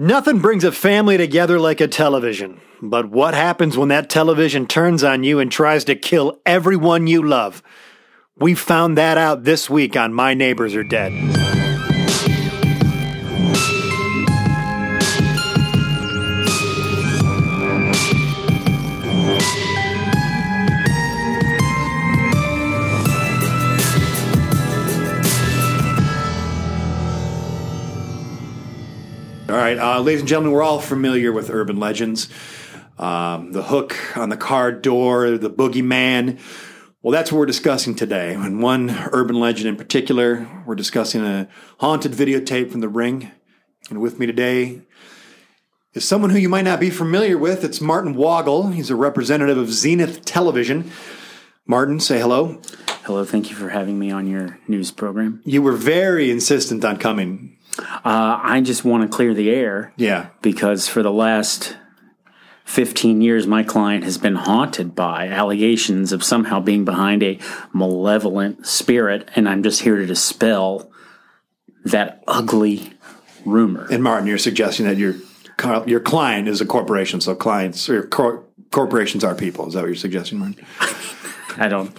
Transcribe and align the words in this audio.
Nothing 0.00 0.38
brings 0.38 0.62
a 0.62 0.70
family 0.70 1.16
together 1.16 1.58
like 1.58 1.80
a 1.80 1.88
television. 1.88 2.60
But 2.80 3.10
what 3.10 3.34
happens 3.34 3.76
when 3.76 3.88
that 3.88 4.08
television 4.08 4.68
turns 4.68 5.02
on 5.02 5.24
you 5.24 5.40
and 5.40 5.50
tries 5.50 5.82
to 5.86 5.96
kill 5.96 6.40
everyone 6.46 7.08
you 7.08 7.20
love? 7.20 7.64
We 8.36 8.54
found 8.54 8.96
that 8.96 9.18
out 9.18 9.42
this 9.42 9.68
week 9.68 9.96
on 9.96 10.14
My 10.14 10.34
Neighbors 10.34 10.76
Are 10.76 10.84
Dead. 10.84 11.57
Right, 29.68 29.78
uh, 29.78 30.00
ladies 30.00 30.20
and 30.20 30.28
gentlemen, 30.28 30.52
we're 30.52 30.62
all 30.62 30.80
familiar 30.80 31.30
with 31.30 31.50
urban 31.50 31.76
legends. 31.76 32.30
Um, 32.98 33.52
the 33.52 33.64
hook 33.64 34.16
on 34.16 34.30
the 34.30 34.36
car 34.36 34.72
door, 34.72 35.36
the 35.36 35.50
boogeyman. 35.50 36.40
Well, 37.02 37.12
that's 37.12 37.30
what 37.30 37.38
we're 37.38 37.46
discussing 37.46 37.94
today. 37.94 38.32
And 38.32 38.62
one 38.62 38.88
urban 39.12 39.38
legend 39.38 39.68
in 39.68 39.76
particular, 39.76 40.48
we're 40.66 40.74
discussing 40.74 41.22
a 41.22 41.48
haunted 41.80 42.12
videotape 42.12 42.70
from 42.70 42.80
the 42.80 42.88
ring. 42.88 43.30
And 43.90 44.00
with 44.00 44.18
me 44.18 44.24
today 44.24 44.80
is 45.92 46.08
someone 46.08 46.30
who 46.30 46.38
you 46.38 46.48
might 46.48 46.64
not 46.64 46.80
be 46.80 46.88
familiar 46.88 47.36
with. 47.36 47.62
It's 47.62 47.80
Martin 47.80 48.14
Woggle. 48.14 48.68
He's 48.68 48.88
a 48.88 48.96
representative 48.96 49.58
of 49.58 49.70
Zenith 49.70 50.24
Television. 50.24 50.90
Martin, 51.66 52.00
say 52.00 52.18
hello. 52.18 52.62
Hello, 53.02 53.22
thank 53.22 53.50
you 53.50 53.56
for 53.56 53.68
having 53.68 53.98
me 53.98 54.10
on 54.10 54.26
your 54.26 54.58
news 54.66 54.90
program. 54.90 55.42
You 55.44 55.60
were 55.60 55.72
very 55.72 56.30
insistent 56.30 56.86
on 56.86 56.96
coming. 56.96 57.57
Uh, 57.78 58.40
I 58.42 58.60
just 58.62 58.84
want 58.84 59.08
to 59.08 59.14
clear 59.14 59.34
the 59.34 59.50
air 59.50 59.92
Yeah. 59.96 60.28
because 60.42 60.88
for 60.88 61.02
the 61.02 61.12
last 61.12 61.76
15 62.64 63.20
years, 63.22 63.46
my 63.46 63.62
client 63.62 64.04
has 64.04 64.18
been 64.18 64.34
haunted 64.34 64.94
by 64.94 65.28
allegations 65.28 66.12
of 66.12 66.22
somehow 66.24 66.60
being 66.60 66.84
behind 66.84 67.22
a 67.22 67.38
malevolent 67.72 68.66
spirit, 68.66 69.28
and 69.36 69.48
I'm 69.48 69.62
just 69.62 69.82
here 69.82 69.96
to 69.96 70.06
dispel 70.06 70.90
that 71.84 72.22
ugly 72.26 72.92
rumor. 73.46 73.86
And 73.90 74.02
Martin, 74.02 74.26
you're 74.26 74.38
suggesting 74.38 74.86
that 74.86 74.96
your 74.98 75.14
your 75.86 75.98
client 76.00 76.46
is 76.46 76.60
a 76.60 76.66
corporation, 76.66 77.20
so 77.20 77.34
clients 77.34 77.88
or 77.88 78.04
cor- 78.06 78.44
corporations 78.70 79.24
are 79.24 79.34
people. 79.34 79.66
Is 79.66 79.74
that 79.74 79.80
what 79.80 79.86
you're 79.86 79.96
suggesting, 79.96 80.38
Martin? 80.38 80.64
I 81.56 81.68
don't. 81.68 81.96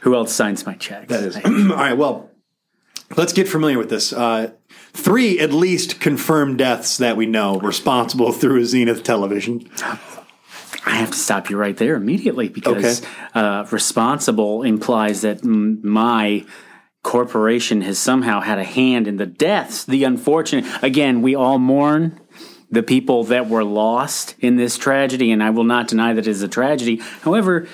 Who 0.00 0.14
else 0.16 0.32
signs 0.32 0.66
my 0.66 0.74
checks? 0.74 1.08
That 1.08 1.22
is. 1.22 1.36
All 1.44 1.76
right. 1.76 1.96
Well, 1.96 2.28
let's 3.16 3.32
get 3.32 3.48
familiar 3.48 3.78
with 3.78 3.88
this. 3.90 4.12
Uh, 4.12 4.50
three, 4.92 5.38
at 5.38 5.52
least, 5.52 6.00
confirmed 6.00 6.58
deaths 6.58 6.98
that 6.98 7.16
we 7.16 7.26
know 7.26 7.58
responsible 7.58 8.32
through 8.32 8.64
Zenith 8.64 9.02
Television. 9.02 9.68
I 10.84 10.96
have 10.96 11.10
to 11.12 11.18
stop 11.18 11.48
you 11.48 11.56
right 11.56 11.76
there 11.76 11.94
immediately 11.94 12.48
because 12.48 13.00
Okay. 13.02 13.08
uh, 13.34 13.64
responsible 13.70 14.62
implies 14.62 15.20
that 15.20 15.44
m- 15.44 15.78
my 15.82 16.44
corporation 17.02 17.82
has 17.82 17.98
somehow 17.98 18.40
had 18.40 18.58
a 18.58 18.64
hand 18.64 19.06
in 19.08 19.16
the 19.16 19.26
deaths. 19.26 19.84
The 19.84 20.04
unfortunate, 20.04 20.64
again, 20.82 21.22
we 21.22 21.34
all 21.34 21.58
mourn 21.58 22.18
the 22.70 22.82
people 22.82 23.24
that 23.24 23.48
were 23.48 23.64
lost 23.64 24.34
in 24.40 24.56
this 24.56 24.76
tragedy, 24.76 25.30
and 25.30 25.42
I 25.42 25.50
will 25.50 25.64
not 25.64 25.88
deny 25.88 26.12
that 26.14 26.26
it 26.26 26.30
is 26.30 26.42
a 26.42 26.48
tragedy. 26.48 27.00
However, 27.22 27.66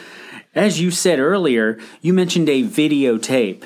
as 0.54 0.80
you 0.80 0.90
said 0.90 1.18
earlier, 1.18 1.78
you 2.02 2.12
mentioned 2.12 2.48
a 2.48 2.64
videotape. 2.64 3.62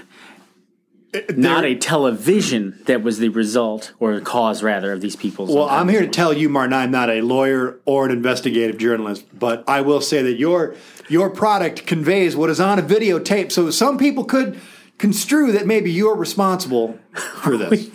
Not 1.36 1.66
a 1.66 1.74
television 1.74 2.80
that 2.86 3.02
was 3.02 3.18
the 3.18 3.28
result 3.28 3.92
or 4.00 4.14
the 4.14 4.22
cause, 4.22 4.62
rather, 4.62 4.92
of 4.94 5.02
these 5.02 5.14
people's. 5.14 5.54
Well, 5.54 5.68
I'm 5.68 5.90
here 5.90 6.00
to 6.00 6.08
tell 6.08 6.32
you, 6.32 6.48
Martin, 6.48 6.72
I'm 6.72 6.90
not 6.90 7.10
a 7.10 7.20
lawyer 7.20 7.78
or 7.84 8.06
an 8.06 8.12
investigative 8.12 8.78
journalist, 8.78 9.26
but 9.38 9.62
I 9.68 9.82
will 9.82 10.00
say 10.00 10.22
that 10.22 10.38
your 10.38 10.74
your 11.10 11.28
product 11.28 11.86
conveys 11.86 12.34
what 12.34 12.48
is 12.48 12.60
on 12.60 12.78
a 12.78 12.82
videotape. 12.82 13.52
So 13.52 13.70
some 13.70 13.98
people 13.98 14.24
could 14.24 14.58
construe 14.96 15.52
that 15.52 15.66
maybe 15.66 15.92
you're 15.92 16.16
responsible 16.16 16.98
for 17.42 17.58
this. 17.58 17.90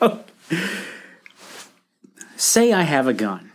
Say 2.36 2.72
I 2.72 2.82
have 2.82 3.06
a 3.06 3.12
gun. 3.14 3.52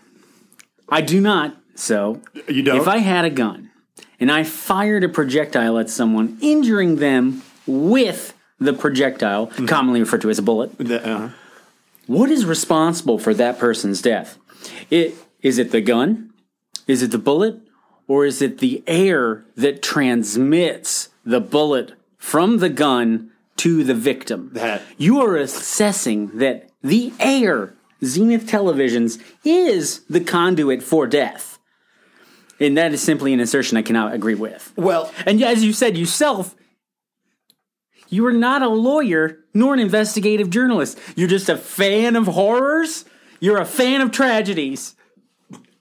I 0.87 1.01
do 1.01 1.19
not. 1.21 1.57
So, 1.75 2.21
You 2.47 2.63
don't? 2.63 2.77
if 2.79 2.87
I 2.87 2.97
had 2.99 3.25
a 3.25 3.29
gun 3.29 3.71
and 4.19 4.31
I 4.31 4.43
fired 4.43 5.03
a 5.03 5.09
projectile 5.09 5.79
at 5.79 5.89
someone, 5.89 6.37
injuring 6.41 6.97
them 6.97 7.41
with 7.65 8.33
the 8.61 8.73
projectile, 8.73 9.47
Mm-hmm. 9.47 9.65
commonly 9.65 9.99
referred 9.99 10.21
to 10.21 10.29
as 10.29 10.39
a 10.39 10.43
bullet, 10.43 10.77
The- 10.77 11.05
uh, 11.05 11.29
what 12.07 12.29
is 12.29 12.45
responsible 12.45 13.17
for 13.19 13.33
that 13.33 13.57
person's 13.59 14.01
death? 14.01 14.37
It, 14.89 15.15
is 15.41 15.57
it 15.57 15.71
the 15.71 15.81
gun? 15.81 16.31
Is 16.87 17.01
it 17.03 17.11
the 17.11 17.17
bullet? 17.17 17.59
Or 18.07 18.25
is 18.25 18.41
it 18.41 18.57
the 18.59 18.83
air 18.87 19.43
that 19.55 19.81
transmits 19.81 21.09
the 21.25 21.39
bullet 21.39 21.93
from 22.17 22.57
the 22.59 22.69
gun 22.69 23.31
to 23.57 23.83
the 23.83 23.93
victim? 23.93 24.49
That- 24.53 24.81
You 24.97 25.21
are 25.21 25.35
assessing 25.35 26.37
that 26.37 26.69
the 26.83 27.13
air, 27.19 27.73
Zenith 28.03 28.45
Televisions, 28.47 29.19
is 29.45 30.01
the 30.09 30.19
conduit 30.19 30.83
for 30.83 31.07
death. 31.07 31.59
And 32.59 32.77
that 32.77 32.93
is 32.93 33.01
simply 33.01 33.33
an 33.33 33.39
assertion 33.39 33.77
I 33.77 33.81
cannot 33.81 34.13
agree 34.13 34.35
with. 34.35 34.71
well, 34.75 35.11
And 35.25 35.41
as 35.41 35.63
you 35.63 35.73
said 35.73 35.97
yourself, 35.97 36.55
you 38.11 38.25
are 38.27 38.31
not 38.33 38.61
a 38.61 38.69
lawyer 38.69 39.39
nor 39.53 39.73
an 39.73 39.79
investigative 39.79 40.49
journalist. 40.51 40.99
You're 41.15 41.27
just 41.27 41.49
a 41.49 41.57
fan 41.57 42.15
of 42.15 42.27
horrors. 42.27 43.05
You're 43.39 43.57
a 43.57 43.65
fan 43.65 44.01
of 44.01 44.11
tragedies. 44.11 44.95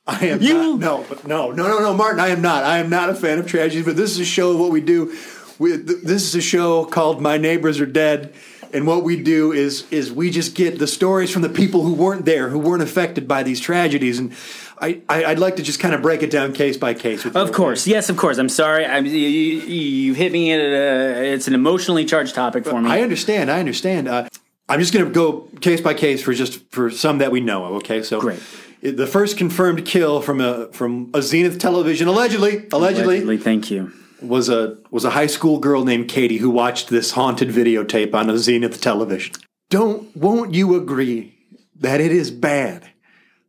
I 0.07 0.27
am 0.27 0.41
You- 0.41 0.79
not. 0.79 1.27
No, 1.27 1.51
no, 1.51 1.51
no, 1.53 1.69
no, 1.69 1.79
no, 1.81 1.95
Martin. 1.95 2.21
I 2.21 2.29
am 2.29 2.41
not. 2.41 2.65
I 2.65 2.79
am 2.79 2.89
not 2.89 3.11
a 3.11 3.15
fan 3.15 3.39
of 3.39 3.47
tragedies. 3.47 3.85
But 3.85 3.97
this 3.97 4.11
is 4.13 4.21
a 4.21 4.25
show 4.25 4.53
of 4.53 4.59
what 4.59 4.71
we 4.71 4.81
do. 4.81 5.15
We, 5.59 5.73
th- 5.77 6.01
this 6.03 6.23
is 6.25 6.35
a 6.35 6.41
show 6.41 6.85
called 6.87 7.21
"My 7.21 7.37
Neighbors 7.37 7.81
Are 7.81 7.87
Dead," 7.87 8.33
and 8.73 8.87
what 8.87 9.05
we 9.05 9.23
do 9.23 9.53
is 9.53 9.85
is 9.91 10.11
we 10.11 10.31
just 10.31 10.55
get 10.55 10.79
the 10.79 10.87
stories 10.87 11.31
from 11.31 11.43
the 11.43 11.51
people 11.51 11.83
who 11.83 11.93
weren't 11.93 12.25
there, 12.25 12.49
who 12.49 12.59
weren't 12.59 12.83
affected 12.83 13.29
by 13.29 13.43
these 13.43 13.61
tragedies, 13.61 14.19
and 14.19 14.33
I, 14.81 15.01
I 15.09 15.25
I'd 15.27 15.39
like 15.39 15.57
to 15.57 15.63
just 15.63 15.81
kind 15.81 15.95
of 15.95 16.03
break 16.03 16.23
it 16.23 16.31
down 16.31 16.53
case 16.53 16.77
by 16.77 16.95
case. 16.95 17.25
With 17.25 17.35
you, 17.35 17.41
Of 17.41 17.53
course, 17.53 17.87
yes, 17.87 18.09
of 18.09 18.17
course. 18.17 18.39
I'm 18.39 18.49
sorry. 18.49 18.87
I'm, 18.87 19.05
you, 19.07 19.13
you, 19.13 19.61
you 19.67 20.15
hit 20.15 20.33
me 20.33 20.53
at 20.53 20.61
a, 20.61 21.33
it's 21.33 21.49
an 21.49 21.55
emotionally 21.55 22.05
charged 22.05 22.35
topic 22.35 22.65
for 22.65 22.81
me. 22.81 22.91
I 22.91 23.03
understand. 23.03 23.51
I 23.51 23.61
understand. 23.61 24.09
Uh, 24.09 24.29
I'm 24.69 24.81
just 24.81 24.93
going 24.95 25.05
to 25.05 25.11
go 25.11 25.49
case 25.61 25.81
by 25.81 25.95
case 25.95 26.23
for 26.23 26.33
just 26.33 26.65
for 26.71 26.91
some 26.91 27.19
that 27.19 27.33
we 27.33 27.41
know. 27.41 27.65
of, 27.67 27.73
Okay, 27.77 28.03
so 28.03 28.21
Great. 28.21 28.41
The 28.83 29.07
first 29.07 29.37
confirmed 29.37 29.85
kill 29.85 30.23
from 30.23 30.41
a 30.41 30.69
from 30.73 31.11
a 31.13 31.21
Zenith 31.21 31.59
Television, 31.59 32.09
allegedly, 32.09 32.67
allegedly, 32.73 33.17
Allegedly, 33.17 33.37
thank 33.37 33.71
you. 33.71 33.93
was 34.23 34.49
a 34.49 34.79
was 34.91 35.05
a 35.05 35.11
high 35.11 35.27
school 35.27 35.59
girl 35.59 35.85
named 35.85 36.09
Katie 36.09 36.39
who 36.39 36.49
watched 36.49 36.89
this 36.89 37.11
haunted 37.11 37.51
videotape 37.51 38.15
on 38.15 38.31
a 38.31 38.39
Zenith 38.39 38.81
television. 38.81 39.35
Don't 39.69 40.17
won't 40.17 40.55
you 40.55 40.75
agree 40.77 41.37
that 41.77 42.01
it 42.01 42.11
is 42.11 42.31
bad 42.31 42.89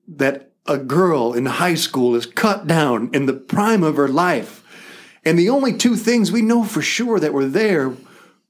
that 0.07 0.50
a 0.65 0.77
girl 0.77 1.33
in 1.33 1.45
high 1.45 1.75
school 1.75 2.15
is 2.15 2.25
cut 2.25 2.67
down 2.67 3.09
in 3.13 3.25
the 3.25 3.33
prime 3.33 3.83
of 3.83 3.95
her 3.95 4.07
life, 4.07 4.63
and 5.25 5.37
the 5.37 5.49
only 5.49 5.75
two 5.75 5.95
things 5.95 6.31
we 6.31 6.41
know 6.41 6.63
for 6.63 6.81
sure 6.81 7.19
that 7.19 7.33
were 7.33 7.47
there 7.47 7.93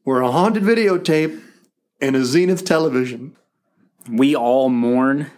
were 0.05 0.21
a 0.21 0.31
haunted 0.31 0.63
videotape 0.63 1.41
and 1.99 2.15
a 2.15 2.25
Zenith 2.25 2.65
television. 2.65 3.35
We 4.09 4.35
all 4.35 4.69
mourn 4.69 5.31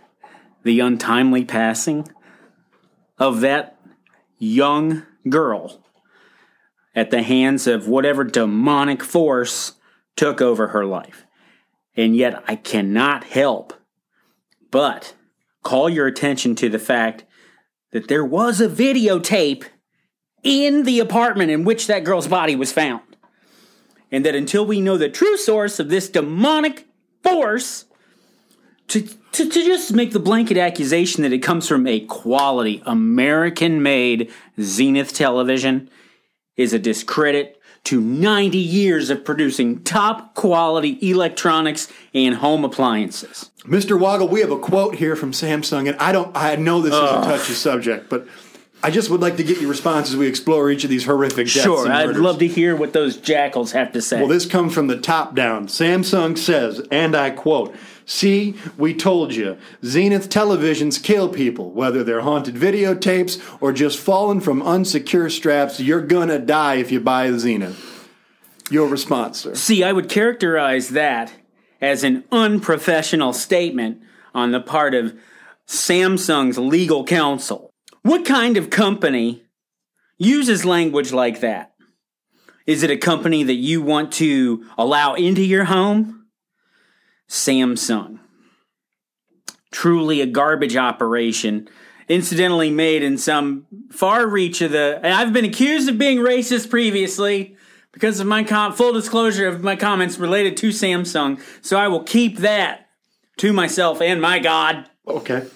the 0.63 0.79
untimely 0.79 1.43
passing 1.43 2.07
of 3.17 3.41
that 3.41 3.77
young 4.37 5.03
girl 5.29 5.83
at 6.95 7.11
the 7.11 7.23
hands 7.23 7.67
of 7.67 7.87
whatever 7.87 8.23
demonic 8.23 9.03
force 9.03 9.73
took 10.15 10.41
over 10.41 10.67
her 10.67 10.85
life. 10.85 11.25
And 11.95 12.15
yet 12.15 12.43
I 12.47 12.55
cannot 12.55 13.23
help 13.25 13.73
but 14.71 15.13
call 15.63 15.89
your 15.89 16.07
attention 16.07 16.55
to 16.55 16.69
the 16.69 16.79
fact 16.79 17.23
that 17.91 18.07
there 18.07 18.25
was 18.25 18.61
a 18.61 18.67
videotape 18.67 19.63
in 20.43 20.83
the 20.83 20.99
apartment 20.99 21.51
in 21.51 21.63
which 21.63 21.87
that 21.87 22.03
girl's 22.03 22.27
body 22.27 22.55
was 22.55 22.71
found. 22.71 23.01
And 24.11 24.25
that 24.25 24.35
until 24.35 24.65
we 24.65 24.81
know 24.81 24.97
the 24.97 25.09
true 25.09 25.37
source 25.37 25.79
of 25.79 25.89
this 25.89 26.09
demonic 26.09 26.85
force, 27.23 27.85
to, 28.89 29.01
to, 29.01 29.49
to 29.49 29.63
just 29.63 29.93
make 29.93 30.11
the 30.11 30.19
blanket 30.19 30.57
accusation 30.57 31.23
that 31.23 31.33
it 31.33 31.39
comes 31.39 31.67
from 31.67 31.87
a 31.87 32.01
quality 32.01 32.83
American 32.85 33.81
made 33.81 34.31
Zenith 34.59 35.13
television 35.13 35.89
is 36.57 36.73
a 36.73 36.79
discredit 36.79 37.52
to 37.85 37.99
90 37.99 38.57
years 38.57 39.09
of 39.09 39.25
producing 39.25 39.83
top 39.83 40.35
quality 40.35 40.97
electronics 41.09 41.91
and 42.13 42.35
home 42.35 42.63
appliances. 42.63 43.51
Mr. 43.63 43.99
Woggle, 43.99 44.27
we 44.27 44.41
have 44.41 44.51
a 44.51 44.59
quote 44.59 44.95
here 44.95 45.15
from 45.15 45.31
Samsung, 45.31 45.87
and 45.87 45.97
I 45.97 46.11
don't 46.11 46.35
I 46.35 46.55
know 46.55 46.81
this 46.81 46.93
is 46.93 46.99
a 46.99 47.23
touchy 47.23 47.53
subject, 47.53 48.09
but 48.09 48.27
I 48.81 48.91
just 48.91 49.09
would 49.09 49.21
like 49.21 49.37
to 49.37 49.43
get 49.43 49.59
your 49.61 49.69
response 49.69 50.09
as 50.09 50.17
we 50.17 50.27
explore 50.27 50.69
each 50.69 50.83
of 50.83 50.89
these 50.89 51.05
horrific 51.05 51.47
deaths. 51.47 51.61
Sure, 51.61 51.89
I'd 51.89 52.17
love 52.17 52.39
to 52.39 52.47
hear 52.47 52.75
what 52.75 52.91
those 52.91 53.15
jackals 53.15 53.71
have 53.71 53.93
to 53.93 54.01
say. 54.01 54.19
Well, 54.19 54.27
this 54.27 54.45
comes 54.45 54.73
from 54.73 54.87
the 54.87 54.99
top 54.99 55.35
down. 55.35 55.67
Samsung 55.67 56.37
says, 56.37 56.85
and 56.91 57.15
I 57.15 57.29
quote 57.29 57.73
See, 58.05 58.55
we 58.77 58.93
told 58.93 59.33
you. 59.33 59.57
Zenith 59.83 60.29
televisions 60.29 61.01
kill 61.01 61.29
people, 61.29 61.71
whether 61.71 62.03
they're 62.03 62.21
haunted 62.21 62.55
videotapes 62.55 63.41
or 63.61 63.71
just 63.71 63.99
falling 63.99 64.41
from 64.41 64.61
unsecure 64.61 65.31
straps. 65.31 65.79
You're 65.79 66.01
gonna 66.01 66.39
die 66.39 66.75
if 66.75 66.91
you 66.91 66.99
buy 66.99 67.25
a 67.25 67.39
Zenith. 67.39 68.09
Your 68.69 68.87
response, 68.87 69.41
sir. 69.41 69.55
See, 69.55 69.83
I 69.83 69.91
would 69.91 70.09
characterize 70.09 70.89
that 70.89 71.33
as 71.81 72.03
an 72.03 72.23
unprofessional 72.31 73.33
statement 73.33 74.01
on 74.33 74.51
the 74.51 74.61
part 74.61 74.93
of 74.93 75.17
Samsung's 75.67 76.57
legal 76.57 77.05
counsel. 77.05 77.71
What 78.01 78.25
kind 78.25 78.57
of 78.57 78.69
company 78.69 79.43
uses 80.17 80.65
language 80.65 81.11
like 81.13 81.39
that? 81.41 81.73
Is 82.65 82.83
it 82.83 82.91
a 82.91 82.97
company 82.97 83.43
that 83.43 83.55
you 83.55 83.81
want 83.81 84.13
to 84.13 84.65
allow 84.77 85.15
into 85.15 85.41
your 85.41 85.65
home? 85.65 86.22
Samsung. 87.29 88.19
Truly 89.71 90.21
a 90.21 90.27
garbage 90.27 90.75
operation, 90.75 91.67
incidentally 92.07 92.69
made 92.69 93.03
in 93.03 93.17
some 93.17 93.65
far 93.91 94.27
reach 94.27 94.61
of 94.61 94.71
the. 94.71 94.99
And 95.01 95.13
I've 95.13 95.33
been 95.33 95.45
accused 95.45 95.89
of 95.89 95.97
being 95.97 96.19
racist 96.19 96.69
previously 96.69 97.57
because 97.91 98.19
of 98.19 98.27
my 98.27 98.43
com- 98.43 98.73
full 98.73 98.93
disclosure 98.93 99.47
of 99.47 99.63
my 99.63 99.75
comments 99.75 100.17
related 100.17 100.57
to 100.57 100.69
Samsung. 100.69 101.41
So 101.61 101.77
I 101.77 101.87
will 101.87 102.03
keep 102.03 102.39
that 102.39 102.87
to 103.37 103.53
myself 103.53 104.01
and 104.01 104.21
my 104.21 104.39
God. 104.39 104.89
Okay. 105.07 105.47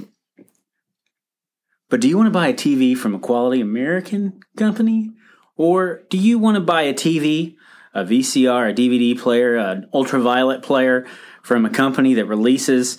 But 1.89 2.01
do 2.01 2.07
you 2.07 2.17
want 2.17 2.27
to 2.27 2.31
buy 2.31 2.47
a 2.47 2.53
TV 2.53 2.97
from 2.97 3.15
a 3.15 3.19
quality 3.19 3.61
American 3.61 4.39
company? 4.57 5.11
Or 5.55 6.03
do 6.09 6.17
you 6.17 6.37
want 6.37 6.55
to 6.55 6.61
buy 6.61 6.83
a 6.83 6.93
TV, 6.93 7.55
a 7.93 8.03
VCR, 8.03 8.71
a 8.71 8.73
DVD 8.73 9.17
player, 9.17 9.55
an 9.55 9.89
ultraviolet 9.93 10.61
player 10.61 11.07
from 11.47 11.65
a 11.65 11.69
company 11.69 12.15
that 12.15 12.25
releases 12.25 12.97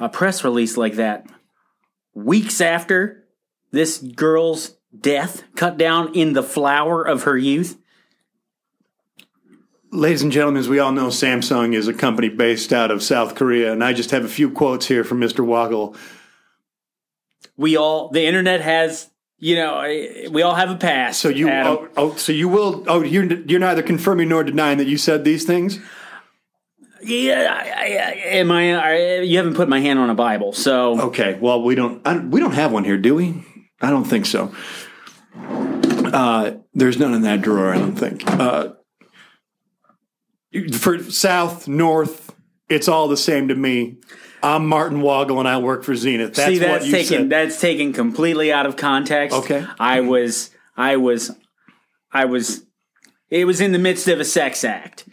a 0.00 0.08
press 0.08 0.42
release 0.42 0.78
like 0.78 0.94
that 0.94 1.26
weeks 2.14 2.62
after 2.62 3.26
this 3.72 3.98
girl's 3.98 4.74
death, 4.98 5.44
cut 5.54 5.76
down 5.76 6.14
in 6.14 6.32
the 6.32 6.42
flower 6.42 7.06
of 7.06 7.24
her 7.24 7.36
youth? 7.36 7.76
Ladies 9.92 10.22
and 10.22 10.32
gentlemen, 10.32 10.60
as 10.60 10.68
we 10.70 10.78
all 10.78 10.92
know, 10.92 11.08
Samsung 11.08 11.74
is 11.74 11.88
a 11.88 11.92
company 11.92 12.30
based 12.30 12.72
out 12.72 12.90
of 12.90 13.02
South 13.02 13.34
Korea, 13.34 13.70
and 13.70 13.84
I 13.84 13.92
just 13.92 14.12
have 14.12 14.24
a 14.24 14.28
few 14.28 14.50
quotes 14.50 14.86
here 14.86 15.04
from 15.04 15.20
Mr. 15.20 15.44
Woggle. 15.44 15.94
We 17.58 17.76
all, 17.76 18.08
the 18.08 18.24
internet 18.24 18.62
has, 18.62 19.10
you 19.38 19.56
know, 19.56 19.82
we 20.30 20.40
all 20.40 20.54
have 20.54 20.70
a 20.70 20.76
past. 20.76 21.20
So 21.20 21.28
you, 21.28 21.50
oh, 21.50 21.88
oh, 21.98 22.16
so 22.16 22.32
you 22.32 22.48
will, 22.48 22.82
oh, 22.86 23.02
you're 23.02 23.30
you're 23.42 23.60
neither 23.60 23.82
confirming 23.82 24.30
nor 24.30 24.42
denying 24.42 24.78
that 24.78 24.86
you 24.86 24.96
said 24.96 25.24
these 25.24 25.44
things. 25.44 25.80
Yeah, 27.06 27.48
I, 27.50 27.84
I, 27.84 28.12
am 28.36 28.50
I? 28.50 29.20
You 29.20 29.36
haven't 29.36 29.54
put 29.54 29.68
my 29.68 29.80
hand 29.80 29.98
on 29.98 30.10
a 30.10 30.14
Bible, 30.14 30.52
so 30.52 31.00
Okay, 31.02 31.38
well, 31.40 31.62
we 31.62 31.74
don't 31.74 32.06
I, 32.06 32.18
we 32.18 32.40
don't 32.40 32.54
have 32.54 32.72
one 32.72 32.84
here, 32.84 32.98
do 32.98 33.14
we? 33.14 33.44
I 33.80 33.90
don't 33.90 34.04
think 34.04 34.26
so. 34.26 34.52
Uh, 35.36 36.52
there's 36.74 36.98
none 36.98 37.14
in 37.14 37.22
that 37.22 37.42
drawer. 37.42 37.72
I 37.72 37.78
don't 37.78 37.96
think. 37.96 38.28
Uh, 38.28 38.70
for 40.72 41.02
south, 41.02 41.68
north, 41.68 42.34
it's 42.68 42.88
all 42.88 43.08
the 43.08 43.16
same 43.16 43.48
to 43.48 43.54
me. 43.54 43.98
I'm 44.42 44.66
Martin 44.66 45.00
Woggle, 45.00 45.38
and 45.38 45.48
I 45.48 45.58
work 45.58 45.84
for 45.84 45.94
Zenith. 45.94 46.34
That's 46.34 46.48
see 46.48 46.58
that's 46.58 46.82
what 46.82 46.86
you 46.86 46.92
taken 46.92 47.18
said. 47.22 47.30
that's 47.30 47.60
taken 47.60 47.92
completely 47.92 48.52
out 48.52 48.66
of 48.66 48.76
context. 48.76 49.36
Okay. 49.36 49.64
I 49.78 50.00
was 50.00 50.50
I 50.76 50.96
was 50.96 51.32
I 52.12 52.24
was 52.24 52.64
it 53.30 53.44
was 53.44 53.60
in 53.60 53.72
the 53.72 53.78
midst 53.78 54.08
of 54.08 54.20
a 54.20 54.24
sex 54.24 54.64
act. 54.64 55.08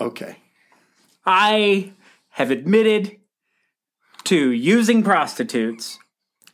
Okay. 0.00 0.36
I 1.26 1.92
have 2.30 2.50
admitted 2.50 3.18
to 4.24 4.50
using 4.50 5.02
prostitutes 5.02 5.98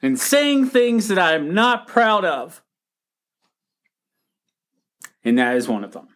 and 0.03 0.19
saying 0.19 0.71
things 0.71 1.09
that 1.09 1.19
I'm 1.19 1.55
not 1.55 1.87
proud 1.87 2.25
of. 2.25 2.63
And 5.25 5.39
that 5.39 5.57
is 5.57 5.69
one 5.69 5.85
of 5.85 5.93
them. 5.93 6.09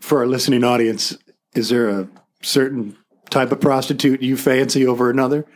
For 0.00 0.18
our 0.18 0.26
listening 0.26 0.64
audience, 0.64 1.16
is 1.54 1.70
there 1.70 1.88
a 1.88 2.08
certain 2.42 2.96
type 3.30 3.52
of 3.52 3.60
prostitute 3.60 4.22
you 4.22 4.36
fancy 4.36 4.86
over 4.86 5.10
another? 5.10 5.46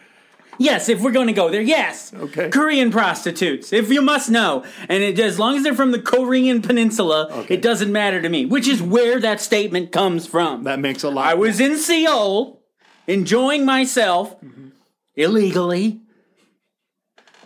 Yes, 0.63 0.89
if 0.89 1.01
we're 1.01 1.11
going 1.11 1.27
to 1.27 1.33
go 1.33 1.51
there, 1.51 1.61
yes. 1.61 2.15
Okay. 2.15 2.49
Korean 2.49 2.93
prostitutes, 2.93 3.73
if 3.73 3.91
you 3.91 4.01
must 4.01 4.31
know. 4.31 4.65
And 4.89 5.03
it, 5.03 5.19
as 5.19 5.37
long 5.37 5.57
as 5.57 5.65
they're 5.65 5.75
from 5.75 5.91
the 5.91 6.01
Korean 6.01 6.63
peninsula, 6.63 7.29
Okay. 7.33 7.55
it 7.55 7.63
doesn't 7.63 7.91
matter 7.91 8.23
to 8.23 8.29
me, 8.29 8.47
which 8.47 8.69
is 8.69 8.81
where 8.81 9.19
that 9.19 9.41
statement 9.41 9.91
comes 9.91 10.27
from. 10.27 10.63
That 10.63 10.79
makes 10.79 11.03
a 11.03 11.11
lot. 11.11 11.27
I 11.27 11.35
was 11.35 11.59
in 11.59 11.79
Seoul 11.79 12.63
enjoying 13.09 13.65
myself 13.65 14.41
mm-hmm. 14.41 14.69
illegally 15.17 16.01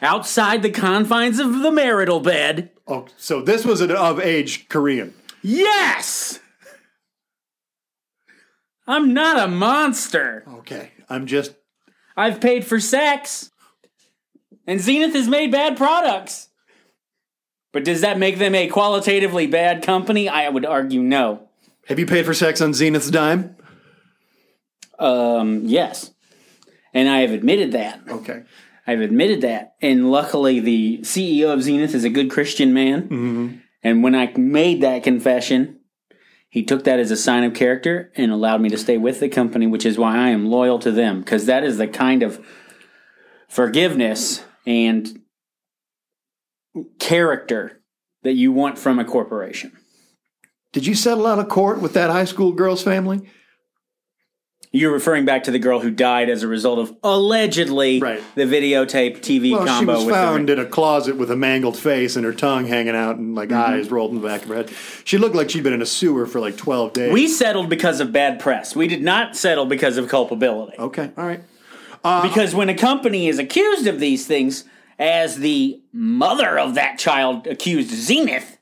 outside 0.02 0.62
the 0.62 0.70
confines 0.70 1.38
of 1.38 1.60
the 1.60 1.72
marital 1.72 2.20
bed. 2.20 2.70
Oh, 2.86 3.06
so 3.16 3.40
this 3.40 3.64
was 3.64 3.80
an 3.80 3.92
of 3.92 4.20
age 4.20 4.68
Korean. 4.68 5.14
Yes! 5.40 6.38
I'm 8.86 9.14
not 9.14 9.42
a 9.42 9.48
monster. 9.48 10.44
Okay. 10.46 10.92
I'm 11.08 11.26
just 11.26 11.54
I've 12.16 12.40
paid 12.40 12.64
for 12.64 12.80
sex. 12.80 13.50
And 14.66 14.80
Zenith 14.80 15.14
has 15.14 15.28
made 15.28 15.52
bad 15.52 15.76
products. 15.76 16.48
But 17.72 17.84
does 17.84 18.00
that 18.00 18.18
make 18.18 18.38
them 18.38 18.54
a 18.54 18.68
qualitatively 18.68 19.46
bad 19.46 19.82
company? 19.82 20.28
I 20.28 20.48
would 20.48 20.64
argue 20.64 21.02
no. 21.02 21.48
Have 21.88 21.98
you 21.98 22.06
paid 22.06 22.24
for 22.24 22.34
sex 22.34 22.60
on 22.60 22.72
Zenith's 22.72 23.10
dime? 23.10 23.54
Um, 24.98 25.62
yes. 25.66 26.10
And 26.94 27.08
I 27.08 27.18
have 27.18 27.32
admitted 27.32 27.72
that. 27.72 28.00
Okay. 28.08 28.44
I've 28.86 29.00
admitted 29.00 29.42
that. 29.42 29.74
And 29.82 30.10
luckily, 30.10 30.60
the 30.60 31.00
CEO 31.02 31.52
of 31.52 31.62
Zenith 31.62 31.94
is 31.94 32.04
a 32.04 32.10
good 32.10 32.30
Christian 32.30 32.72
man. 32.72 33.62
And 33.82 34.02
when 34.02 34.14
I 34.14 34.32
made 34.36 34.80
that 34.82 35.02
confession, 35.02 35.75
he 36.56 36.62
took 36.62 36.84
that 36.84 36.98
as 36.98 37.10
a 37.10 37.18
sign 37.18 37.44
of 37.44 37.52
character 37.52 38.10
and 38.16 38.32
allowed 38.32 38.62
me 38.62 38.70
to 38.70 38.78
stay 38.78 38.96
with 38.96 39.20
the 39.20 39.28
company, 39.28 39.66
which 39.66 39.84
is 39.84 39.98
why 39.98 40.16
I 40.16 40.30
am 40.30 40.46
loyal 40.46 40.78
to 40.78 40.90
them. 40.90 41.20
Because 41.20 41.44
that 41.44 41.62
is 41.62 41.76
the 41.76 41.86
kind 41.86 42.22
of 42.22 42.42
forgiveness 43.46 44.42
and 44.64 45.20
character 46.98 47.82
that 48.22 48.36
you 48.36 48.52
want 48.52 48.78
from 48.78 48.98
a 48.98 49.04
corporation. 49.04 49.76
Did 50.72 50.86
you 50.86 50.94
settle 50.94 51.26
out 51.26 51.38
of 51.38 51.50
court 51.50 51.82
with 51.82 51.92
that 51.92 52.08
high 52.08 52.24
school 52.24 52.52
girl's 52.52 52.82
family? 52.82 53.28
You're 54.72 54.92
referring 54.92 55.24
back 55.24 55.44
to 55.44 55.50
the 55.50 55.58
girl 55.58 55.80
who 55.80 55.90
died 55.90 56.28
as 56.28 56.42
a 56.42 56.48
result 56.48 56.78
of 56.78 56.94
allegedly 57.02 57.98
Right. 57.98 58.22
the 58.34 58.42
videotape 58.42 59.20
TV 59.22 59.52
Well, 59.52 59.62
she 59.62 59.66
combo 59.68 59.94
was 59.94 60.04
with 60.04 60.14
the- 60.14 60.20
found 60.20 60.50
in 60.50 60.58
a 60.58 60.66
closet 60.66 61.16
with 61.16 61.30
a 61.30 61.36
mangled 61.36 61.78
face 61.78 62.14
and 62.14 62.26
her 62.26 62.32
tongue 62.34 62.66
hanging 62.66 62.94
out 62.94 63.16
and 63.16 63.34
like 63.34 63.48
mm-hmm. 63.48 63.72
eyes 63.72 63.90
rolled 63.90 64.12
in 64.12 64.20
the 64.20 64.26
back 64.26 64.42
of 64.42 64.48
her 64.48 64.56
head. 64.56 64.70
She 65.04 65.16
looked 65.16 65.34
like 65.34 65.48
she'd 65.48 65.62
been 65.62 65.72
in 65.72 65.80
a 65.80 65.86
sewer 65.86 66.26
for 66.26 66.40
like 66.40 66.58
12 66.58 66.92
days. 66.92 67.12
We 67.12 67.26
settled 67.26 67.70
because 67.70 68.00
of 68.00 68.12
bad 68.12 68.38
press. 68.38 68.76
We 68.76 68.86
did 68.86 69.02
not 69.02 69.34
settle 69.34 69.64
because 69.64 69.96
of 69.96 70.08
culpability. 70.08 70.76
okay, 70.78 71.10
all 71.16 71.26
right. 71.26 71.42
Uh, 72.04 72.28
because 72.28 72.54
when 72.54 72.68
a 72.68 72.74
company 72.74 73.28
is 73.28 73.38
accused 73.38 73.86
of 73.86 73.98
these 73.98 74.26
things, 74.26 74.64
as 74.98 75.36
the 75.38 75.80
mother 75.92 76.58
of 76.58 76.74
that 76.74 76.98
child 76.98 77.46
accused 77.46 77.90
Zenith, 77.90 78.58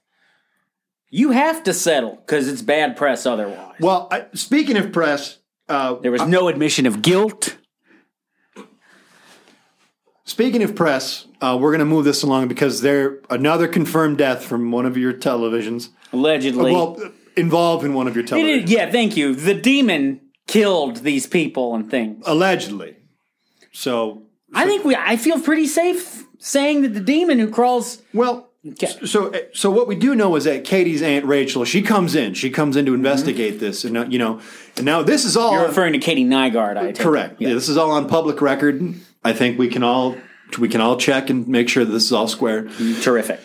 you 1.10 1.32
have 1.32 1.62
to 1.64 1.74
settle 1.74 2.16
because 2.16 2.48
it's 2.48 2.62
bad 2.62 2.96
press 2.96 3.26
otherwise. 3.26 3.76
Well, 3.80 4.08
I, 4.10 4.26
speaking 4.34 4.76
of 4.76 4.92
press, 4.92 5.38
uh, 5.68 5.94
There 5.94 6.10
was 6.12 6.26
no 6.26 6.48
admission 6.48 6.86
of 6.86 7.02
guilt. 7.02 7.56
speaking 10.24 10.62
of 10.62 10.74
press, 10.74 11.26
uh, 11.40 11.56
we're 11.60 11.70
going 11.70 11.80
to 11.80 11.84
move 11.84 12.04
this 12.04 12.22
along 12.22 12.48
because 12.48 12.80
there 12.80 13.20
another 13.30 13.68
confirmed 13.68 14.18
death 14.18 14.44
from 14.44 14.70
one 14.70 14.86
of 14.86 14.96
your 14.96 15.12
televisions. 15.12 15.90
Allegedly. 16.12 16.72
Well, 16.72 16.98
involved 17.36 17.84
in 17.84 17.94
one 17.94 18.06
of 18.06 18.14
your 18.14 18.24
televisions. 18.24 18.64
is- 18.64 18.70
yeah, 18.70 18.90
thank 18.90 19.16
you. 19.16 19.34
The 19.34 19.54
demon 19.54 20.20
killed 20.46 20.96
these 20.98 21.26
people 21.26 21.74
and 21.74 21.90
things. 21.90 22.22
Allegedly. 22.26 22.96
So, 23.72 24.22
I 24.54 24.66
think 24.66 24.84
we. 24.84 24.94
I 24.94 25.16
feel 25.16 25.40
pretty 25.40 25.66
safe 25.66 26.24
saying 26.38 26.82
that 26.82 26.90
the 26.94 27.00
demon 27.00 27.38
who 27.38 27.50
crawls. 27.50 28.00
well, 28.12 28.50
Okay. 28.66 28.86
so 29.04 29.30
so 29.52 29.70
what 29.70 29.86
we 29.86 29.94
do 29.94 30.14
know 30.14 30.36
is 30.36 30.44
that 30.44 30.64
Katie's 30.64 31.02
aunt 31.02 31.26
Rachel, 31.26 31.66
she 31.66 31.82
comes 31.82 32.14
in, 32.14 32.32
she 32.32 32.48
comes 32.48 32.76
in 32.76 32.86
to 32.86 32.94
investigate 32.94 33.60
this, 33.60 33.84
and 33.84 33.96
uh, 33.96 34.06
you 34.06 34.18
know, 34.18 34.40
and 34.76 34.86
now 34.86 35.02
this 35.02 35.26
is 35.26 35.36
all 35.36 35.52
You're 35.52 35.66
referring 35.66 35.92
to 35.92 35.98
Katie 35.98 36.24
Nygaard, 36.24 36.78
I 36.78 36.92
correct. 36.92 37.40
Yeah. 37.42 37.52
this 37.52 37.68
is 37.68 37.76
all 37.76 37.90
on 37.90 38.08
public 38.08 38.40
record. 38.40 38.94
I 39.22 39.34
think 39.34 39.58
we 39.58 39.68
can 39.68 39.82
all 39.82 40.16
we 40.58 40.68
can 40.68 40.80
all 40.80 40.96
check 40.96 41.28
and 41.28 41.46
make 41.46 41.68
sure 41.68 41.84
that 41.84 41.92
this 41.92 42.04
is 42.04 42.12
all 42.12 42.26
square. 42.26 42.68
Terrific. 43.02 43.40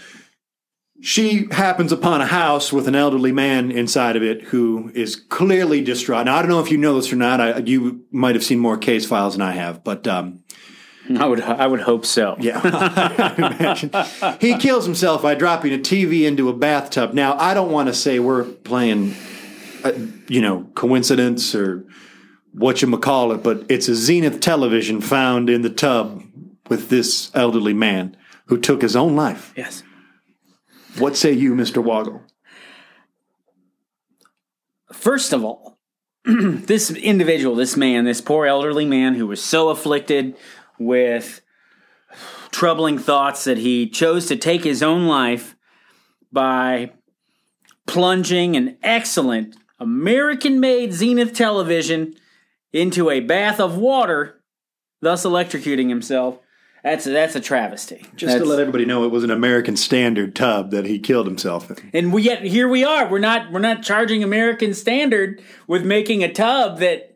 She 1.01 1.47
happens 1.51 1.91
upon 1.91 2.21
a 2.21 2.25
house 2.25 2.71
with 2.71 2.87
an 2.87 2.95
elderly 2.95 3.31
man 3.31 3.71
inside 3.71 4.15
of 4.15 4.23
it 4.23 4.43
who 4.43 4.91
is 4.93 5.15
clearly 5.17 5.81
distraught. 5.81 6.25
Now 6.25 6.37
I 6.37 6.41
don't 6.41 6.49
know 6.51 6.61
if 6.61 6.71
you 6.71 6.77
know 6.77 6.95
this 6.95 7.11
or 7.11 7.17
not. 7.17 7.41
I, 7.41 7.57
you 7.57 8.05
might 8.11 8.35
have 8.35 8.43
seen 8.43 8.59
more 8.59 8.77
case 8.77 9.05
files 9.05 9.33
than 9.33 9.41
I 9.41 9.51
have, 9.51 9.83
but 9.83 10.07
um, 10.07 10.43
I 11.17 11.25
would. 11.25 11.41
I 11.41 11.65
would 11.65 11.81
hope 11.81 12.05
so. 12.05 12.35
Yeah. 12.39 12.59
He 14.39 14.57
kills 14.57 14.85
himself 14.85 15.21
by 15.21 15.35
dropping 15.35 15.73
a 15.73 15.77
TV 15.77 16.23
into 16.23 16.49
a 16.49 16.53
bathtub. 16.53 17.13
Now, 17.13 17.37
I 17.37 17.53
don't 17.53 17.71
want 17.71 17.87
to 17.87 17.93
say 17.93 18.19
we're 18.19 18.43
playing, 18.43 19.15
uh, 19.83 19.93
you 20.27 20.41
know, 20.41 20.65
coincidence 20.75 21.55
or 21.55 21.85
what 22.53 22.81
you 22.81 22.97
call 22.97 23.31
it, 23.31 23.43
but 23.43 23.65
it's 23.69 23.87
a 23.87 23.95
Zenith 23.95 24.39
television 24.39 25.01
found 25.01 25.49
in 25.49 25.61
the 25.61 25.69
tub 25.69 26.23
with 26.69 26.89
this 26.89 27.31
elderly 27.33 27.73
man 27.73 28.15
who 28.45 28.57
took 28.57 28.81
his 28.81 28.95
own 28.95 29.15
life. 29.15 29.53
Yes. 29.55 29.83
What 30.97 31.15
say 31.15 31.31
you, 31.31 31.53
Mr. 31.55 31.83
Woggle? 31.83 32.21
First 34.91 35.33
of 35.33 35.43
all, 35.43 35.77
this 36.25 36.91
individual, 36.91 37.55
this 37.55 37.77
man, 37.77 38.05
this 38.05 38.21
poor 38.21 38.45
elderly 38.45 38.85
man 38.85 39.15
who 39.15 39.27
was 39.27 39.41
so 39.41 39.69
afflicted 39.69 40.35
with 40.79 41.41
troubling 42.51 42.97
thoughts 42.97 43.43
that 43.43 43.57
he 43.57 43.87
chose 43.87 44.25
to 44.27 44.35
take 44.35 44.63
his 44.63 44.81
own 44.81 45.07
life 45.07 45.55
by 46.31 46.91
plunging 47.85 48.55
an 48.55 48.77
excellent 48.83 49.55
American 49.79 50.59
made 50.59 50.93
Zenith 50.93 51.33
television 51.33 52.13
into 52.73 53.09
a 53.09 53.19
bath 53.19 53.59
of 53.59 53.77
water, 53.77 54.41
thus 55.01 55.25
electrocuting 55.25 55.89
himself. 55.89 56.39
That's 56.83 57.05
a, 57.07 57.09
that's 57.09 57.35
a 57.35 57.39
travesty. 57.41 57.97
Just 58.15 58.33
That's- 58.33 58.41
to 58.41 58.45
let 58.45 58.59
everybody 58.59 58.85
know, 58.85 59.03
it 59.03 59.11
was 59.11 59.23
an 59.23 59.31
American 59.31 59.75
Standard 59.75 60.35
tub 60.35 60.71
that 60.71 60.85
he 60.85 60.99
killed 60.99 61.27
himself 61.27 61.69
in. 61.69 61.89
and 61.93 62.13
we 62.13 62.21
yet 62.23 62.43
here 62.43 62.67
we 62.69 62.83
are. 62.85 63.09
We're 63.09 63.19
not 63.19 63.51
we're 63.51 63.59
not 63.59 63.83
charging 63.83 64.23
American 64.23 64.73
standard 64.73 65.41
with 65.67 65.83
making 65.83 66.23
a 66.23 66.31
tub 66.31 66.79
that 66.79 67.08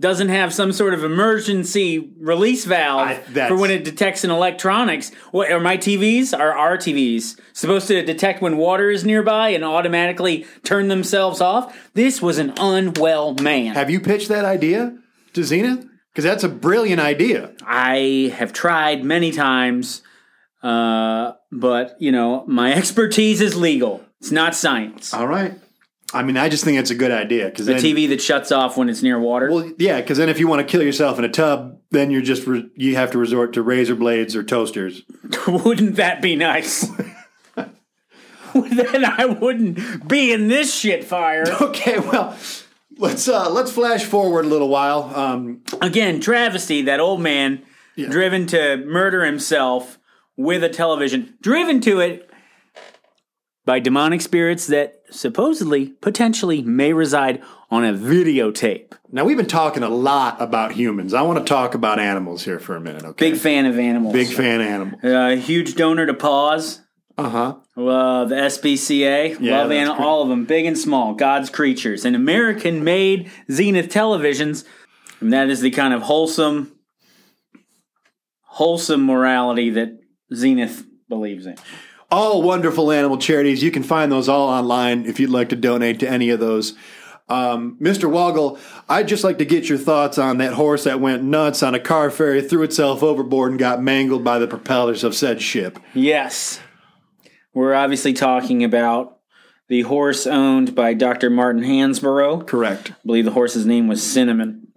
doesn't 0.00 0.28
have 0.28 0.54
some 0.54 0.72
sort 0.72 0.94
of 0.94 1.02
emergency 1.02 2.10
release 2.20 2.64
valve 2.64 3.08
I- 3.08 3.48
for 3.48 3.56
when 3.56 3.70
it 3.70 3.84
detects 3.84 4.22
an 4.24 4.30
electronics. 4.30 5.10
What 5.32 5.50
are 5.50 5.60
my 5.60 5.76
TVs? 5.76 6.38
Are 6.38 6.52
our 6.56 6.76
TVs 6.76 7.38
supposed 7.52 7.88
to 7.88 8.04
detect 8.04 8.40
when 8.40 8.56
water 8.56 8.90
is 8.90 9.04
nearby 9.04 9.48
and 9.50 9.64
automatically 9.64 10.46
turn 10.62 10.88
themselves 10.88 11.40
off? 11.40 11.76
This 11.94 12.22
was 12.22 12.38
an 12.38 12.52
unwell 12.58 13.34
man. 13.34 13.74
Have 13.74 13.90
you 13.90 14.00
pitched 14.00 14.28
that 14.28 14.44
idea 14.44 14.96
to 15.32 15.42
Zenith? 15.44 15.84
Because 16.12 16.24
that's 16.24 16.44
a 16.44 16.48
brilliant 16.48 17.00
idea. 17.00 17.52
I 17.64 18.32
have 18.36 18.52
tried 18.52 19.04
many 19.04 19.30
times, 19.30 20.02
uh, 20.62 21.32
but 21.52 21.96
you 22.00 22.12
know 22.12 22.44
my 22.46 22.72
expertise 22.80 23.40
is 23.40 23.56
legal. 23.56 24.04
It's 24.20 24.32
not 24.32 24.54
science. 24.54 25.14
All 25.14 25.26
right. 25.28 25.54
I 26.14 26.22
mean, 26.22 26.36
I 26.38 26.48
just 26.48 26.64
think 26.64 26.78
it's 26.78 26.90
a 26.90 26.94
good 26.94 27.10
idea 27.10 27.46
because 27.46 27.66
The 27.66 27.74
then, 27.74 27.82
TV 27.82 28.08
that 28.08 28.22
shuts 28.22 28.50
off 28.50 28.76
when 28.78 28.88
it's 28.88 29.02
near 29.02 29.18
water. 29.20 29.50
well, 29.50 29.70
yeah, 29.78 30.00
because 30.00 30.16
then 30.16 30.28
if 30.30 30.38
you 30.40 30.48
want 30.48 30.60
to 30.66 30.70
kill 30.70 30.82
yourself 30.82 31.18
in 31.18 31.24
a 31.24 31.28
tub, 31.28 31.78
then 31.90 32.10
you're 32.10 32.22
just 32.22 32.46
re- 32.46 32.68
you 32.76 32.96
have 32.96 33.10
to 33.10 33.18
resort 33.18 33.52
to 33.54 33.62
razor 33.62 33.94
blades 33.94 34.34
or 34.34 34.42
toasters. 34.42 35.02
Wouldn't 35.46 35.96
that 35.96 36.22
be 36.22 36.34
nice? 36.34 36.88
then 38.54 39.04
I 39.04 39.26
wouldn't 39.26 40.08
be 40.08 40.32
in 40.32 40.48
this 40.48 40.74
shit 40.74 41.04
fire. 41.04 41.44
Okay, 41.60 41.98
well, 41.98 42.36
let's 42.96 43.28
uh, 43.28 43.50
let's 43.50 43.70
flash 43.70 44.04
forward 44.04 44.44
a 44.46 44.48
little 44.48 44.68
while. 44.68 45.12
Um, 45.14 45.62
Again, 45.82 46.20
travesty, 46.20 46.82
that 46.82 47.00
old 47.00 47.20
man 47.20 47.62
driven 47.96 48.46
to 48.48 48.76
murder 48.78 49.24
himself 49.24 49.98
with 50.36 50.62
a 50.64 50.68
television, 50.68 51.36
driven 51.42 51.80
to 51.82 52.00
it 52.00 52.27
by 53.68 53.78
demonic 53.78 54.22
spirits 54.22 54.66
that 54.68 55.02
supposedly, 55.10 55.88
potentially 56.00 56.62
may 56.62 56.94
reside 56.94 57.42
on 57.70 57.84
a 57.84 57.92
videotape. 57.92 58.94
now 59.12 59.26
we've 59.26 59.36
been 59.36 59.44
talking 59.44 59.82
a 59.82 59.90
lot 59.90 60.40
about 60.40 60.72
humans. 60.72 61.12
I 61.12 61.20
want 61.20 61.38
to 61.38 61.44
talk 61.44 61.74
about 61.74 61.98
animals 61.98 62.42
here 62.42 62.58
for 62.58 62.76
a 62.76 62.80
minute. 62.80 63.04
Okay, 63.04 63.32
Big 63.32 63.38
fan 63.38 63.66
of 63.66 63.78
animals. 63.78 64.14
big 64.14 64.28
fan 64.28 64.62
animal. 64.62 64.98
Uh, 65.02 65.36
huge 65.36 65.74
donor 65.74 66.06
to 66.06 66.14
Paws. 66.14 66.80
Uh 67.18 67.28
huh. 67.28 67.56
Uh, 67.76 68.24
the 68.24 68.36
SPCA, 68.36 69.36
Yeah, 69.38 69.58
love 69.58 69.68
that's 69.68 69.90
all 69.90 70.22
of 70.22 70.30
them, 70.30 70.46
big 70.46 70.64
and 70.64 70.78
small, 70.78 71.12
God's 71.12 71.50
creatures, 71.50 72.06
and 72.06 72.16
American-made 72.16 73.30
Zenith 73.52 73.90
televisions. 73.92 74.64
And 75.20 75.30
that 75.34 75.50
is 75.50 75.60
the 75.60 75.70
kind 75.72 75.92
of 75.92 76.00
wholesome, 76.00 76.72
wholesome 78.44 79.04
morality 79.04 79.68
that 79.70 79.90
Zenith 80.34 80.86
believes 81.06 81.44
in. 81.44 81.56
All 82.10 82.42
wonderful 82.42 82.90
animal 82.90 83.18
charities. 83.18 83.62
You 83.62 83.70
can 83.70 83.82
find 83.82 84.10
those 84.10 84.28
all 84.28 84.48
online 84.48 85.06
if 85.06 85.20
you'd 85.20 85.30
like 85.30 85.50
to 85.50 85.56
donate 85.56 86.00
to 86.00 86.08
any 86.08 86.30
of 86.30 86.40
those. 86.40 86.74
Um, 87.28 87.76
Mr. 87.78 88.10
Woggle, 88.10 88.58
I'd 88.88 89.08
just 89.08 89.22
like 89.22 89.38
to 89.38 89.44
get 89.44 89.68
your 89.68 89.76
thoughts 89.76 90.16
on 90.16 90.38
that 90.38 90.54
horse 90.54 90.84
that 90.84 91.00
went 91.00 91.22
nuts 91.22 91.62
on 91.62 91.74
a 91.74 91.80
car 91.80 92.10
ferry, 92.10 92.40
threw 92.40 92.62
itself 92.62 93.02
overboard, 93.02 93.50
and 93.50 93.58
got 93.58 93.82
mangled 93.82 94.24
by 94.24 94.38
the 94.38 94.46
propellers 94.46 95.04
of 95.04 95.14
said 95.14 95.42
ship. 95.42 95.78
Yes, 95.92 96.60
we're 97.52 97.74
obviously 97.74 98.14
talking 98.14 98.64
about 98.64 99.18
the 99.68 99.82
horse 99.82 100.26
owned 100.26 100.74
by 100.74 100.94
Dr. 100.94 101.28
Martin 101.28 101.62
Hansborough. 101.62 102.46
Correct. 102.46 102.92
I 102.92 102.94
believe 103.04 103.26
the 103.26 103.32
horse's 103.32 103.66
name 103.66 103.88
was 103.88 104.02
Cinnamon. 104.02 104.68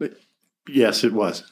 Yes, 0.68 1.04
it 1.04 1.14
was. 1.14 1.50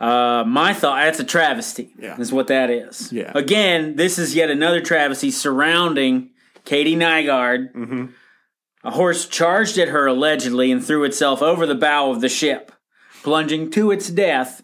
Uh, 0.00 0.44
my 0.46 0.72
thought, 0.72 1.04
that's 1.04 1.18
a 1.18 1.24
travesty. 1.24 1.92
Yeah. 1.98 2.18
Is 2.18 2.32
what 2.32 2.46
that 2.48 2.70
is. 2.70 3.12
Yeah. 3.12 3.32
Again, 3.34 3.96
this 3.96 4.18
is 4.18 4.34
yet 4.34 4.50
another 4.50 4.80
travesty 4.80 5.30
surrounding 5.30 6.30
Katie 6.64 6.96
Nygaard. 6.96 7.74
Mm-hmm. 7.74 8.06
A 8.84 8.90
horse 8.92 9.26
charged 9.26 9.76
at 9.76 9.88
her 9.88 10.06
allegedly 10.06 10.70
and 10.70 10.84
threw 10.84 11.02
itself 11.02 11.42
over 11.42 11.66
the 11.66 11.74
bow 11.74 12.10
of 12.10 12.20
the 12.20 12.28
ship, 12.28 12.70
plunging 13.22 13.70
to 13.72 13.90
its 13.90 14.08
death. 14.08 14.62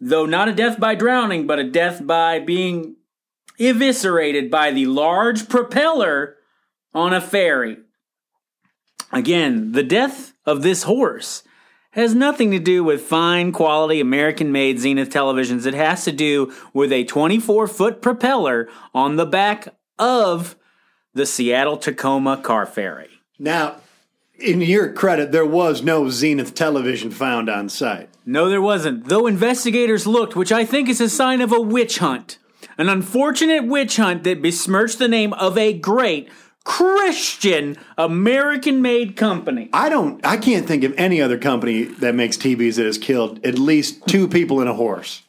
Though 0.00 0.26
not 0.26 0.48
a 0.48 0.52
death 0.52 0.80
by 0.80 0.96
drowning, 0.96 1.46
but 1.46 1.60
a 1.60 1.70
death 1.70 2.04
by 2.04 2.40
being 2.40 2.96
eviscerated 3.60 4.50
by 4.50 4.72
the 4.72 4.86
large 4.86 5.48
propeller 5.48 6.36
on 6.92 7.12
a 7.12 7.20
ferry. 7.20 7.76
Again, 9.12 9.72
the 9.72 9.82
death 9.82 10.32
of 10.44 10.62
this 10.62 10.84
horse 10.84 11.44
has 11.92 12.14
nothing 12.14 12.50
to 12.52 12.58
do 12.58 12.84
with 12.84 13.02
fine 13.02 13.52
quality 13.52 14.00
American 14.00 14.52
made 14.52 14.78
Zenith 14.78 15.10
televisions. 15.10 15.66
It 15.66 15.74
has 15.74 16.04
to 16.04 16.12
do 16.12 16.52
with 16.72 16.92
a 16.92 17.04
24 17.04 17.66
foot 17.66 18.02
propeller 18.02 18.68
on 18.94 19.16
the 19.16 19.26
back 19.26 19.74
of 19.98 20.56
the 21.14 21.26
Seattle 21.26 21.76
Tacoma 21.76 22.36
car 22.36 22.66
ferry. 22.66 23.08
Now, 23.38 23.76
in 24.38 24.60
your 24.60 24.92
credit, 24.92 25.32
there 25.32 25.46
was 25.46 25.82
no 25.82 26.08
Zenith 26.08 26.54
television 26.54 27.10
found 27.10 27.50
on 27.50 27.68
site. 27.68 28.08
No, 28.24 28.48
there 28.48 28.62
wasn't, 28.62 29.08
though 29.08 29.26
investigators 29.26 30.06
looked, 30.06 30.36
which 30.36 30.52
I 30.52 30.64
think 30.64 30.88
is 30.88 31.00
a 31.00 31.08
sign 31.08 31.40
of 31.40 31.52
a 31.52 31.60
witch 31.60 31.98
hunt. 31.98 32.38
An 32.78 32.88
unfortunate 32.88 33.66
witch 33.66 33.96
hunt 33.96 34.24
that 34.24 34.40
besmirched 34.40 34.98
the 34.98 35.08
name 35.08 35.32
of 35.34 35.58
a 35.58 35.72
great 35.72 36.30
Christian 36.70 37.76
American 37.98 38.80
made 38.80 39.16
company. 39.16 39.68
I 39.72 39.88
don't. 39.88 40.24
I 40.24 40.36
can't 40.36 40.68
think 40.68 40.84
of 40.84 40.94
any 40.96 41.20
other 41.20 41.36
company 41.36 41.82
that 41.82 42.14
makes 42.14 42.36
TVs 42.36 42.76
that 42.76 42.86
has 42.86 42.96
killed 42.96 43.44
at 43.44 43.58
least 43.58 44.06
two 44.06 44.28
people 44.28 44.60
and 44.60 44.68
a 44.68 44.74
horse. 44.74 45.22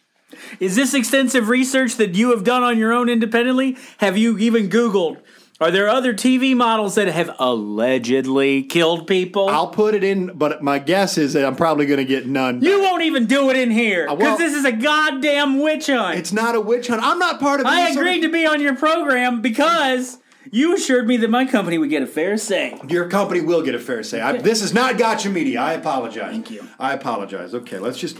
Is 0.59 0.75
this 0.75 0.93
extensive 0.93 1.49
research 1.49 1.95
that 1.95 2.13
you 2.13 2.29
have 2.29 2.43
done 2.43 2.61
on 2.61 2.77
your 2.77 2.93
own 2.93 3.09
independently? 3.09 3.75
Have 3.97 4.17
you 4.17 4.37
even 4.37 4.69
Googled? 4.69 5.17
Are 5.59 5.71
there 5.71 5.89
other 5.89 6.13
TV 6.13 6.55
models 6.55 6.93
that 6.93 7.07
have 7.07 7.35
allegedly 7.39 8.61
killed 8.61 9.07
people? 9.07 9.49
I'll 9.49 9.67
put 9.67 9.95
it 9.95 10.03
in, 10.03 10.37
but 10.37 10.61
my 10.61 10.77
guess 10.77 11.17
is 11.17 11.33
that 11.33 11.43
I'm 11.43 11.55
probably 11.55 11.87
going 11.87 11.97
to 11.97 12.05
get 12.05 12.27
none. 12.27 12.61
you 12.61 12.81
won't 12.81 13.01
even 13.01 13.25
do 13.25 13.49
it 13.49 13.55
in 13.55 13.71
here 13.71 14.05
because 14.05 14.19
well- 14.19 14.37
this 14.37 14.53
is 14.53 14.65
a 14.65 14.71
goddamn 14.71 15.59
witch 15.59 15.87
hunt. 15.87 16.19
It's 16.19 16.31
not 16.33 16.53
a 16.53 16.61
witch 16.61 16.87
hunt. 16.87 17.01
I'm 17.03 17.17
not 17.17 17.39
part 17.39 17.59
of. 17.61 17.65
I 17.65 17.81
any 17.81 17.93
sort 17.95 18.05
of- 18.05 18.11
agreed 18.13 18.27
to 18.27 18.31
be 18.31 18.45
on 18.45 18.61
your 18.61 18.75
program 18.75 19.41
because 19.41 20.19
you 20.51 20.75
assured 20.75 21.07
me 21.07 21.17
that 21.17 21.29
my 21.29 21.45
company 21.45 21.77
would 21.77 21.89
get 21.89 22.03
a 22.03 22.07
fair 22.07 22.37
say. 22.37 22.77
Your 22.87 23.07
company 23.09 23.41
will 23.41 23.61
get 23.61 23.73
a 23.75 23.79
fair 23.79 24.03
say. 24.03 24.21
I, 24.21 24.37
this 24.37 24.61
is 24.61 24.73
not 24.73 24.97
Gotcha 24.97 25.29
Media. 25.29 25.59
I 25.61 25.73
apologize. 25.73 26.31
Thank 26.31 26.51
you. 26.51 26.67
I 26.79 26.93
apologize. 26.93 27.53
Okay, 27.55 27.79
let's 27.79 27.97
just. 27.97 28.17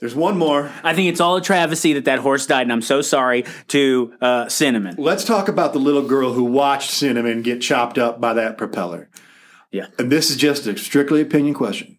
There's 0.00 0.14
one 0.14 0.38
more. 0.38 0.70
I 0.84 0.94
think 0.94 1.08
it's 1.08 1.20
all 1.20 1.36
a 1.36 1.40
travesty 1.42 1.94
that 1.94 2.04
that 2.04 2.20
horse 2.20 2.46
died, 2.46 2.62
and 2.62 2.72
I'm 2.72 2.82
so 2.82 3.02
sorry 3.02 3.44
to 3.68 4.12
uh, 4.20 4.48
Cinnamon. 4.48 4.94
Let's 4.96 5.24
talk 5.24 5.48
about 5.48 5.72
the 5.72 5.80
little 5.80 6.06
girl 6.06 6.32
who 6.34 6.44
watched 6.44 6.90
Cinnamon 6.92 7.42
get 7.42 7.60
chopped 7.60 7.98
up 7.98 8.20
by 8.20 8.34
that 8.34 8.56
propeller. 8.58 9.10
Yeah. 9.72 9.86
And 9.98 10.10
this 10.12 10.30
is 10.30 10.36
just 10.36 10.66
a 10.68 10.78
strictly 10.78 11.20
opinion 11.20 11.54
question. 11.54 11.98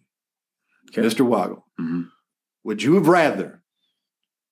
Okay. 0.90 1.02
Mr. 1.06 1.26
Woggle, 1.26 1.64
Mm-hmm. 1.78 2.02
would 2.64 2.82
you 2.82 2.94
have 2.94 3.06
rather 3.06 3.62